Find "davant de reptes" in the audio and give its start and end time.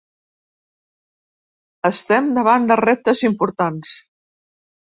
2.39-3.25